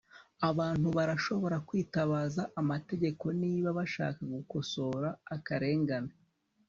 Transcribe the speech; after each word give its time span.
abantu 0.49 0.87
barashobora 0.97 1.57
kwitabaza 1.67 2.41
amategeko 2.61 3.25
niba 3.41 3.69
bashaka 3.77 4.21
gukosora 4.35 5.09
akarengane 5.35 6.13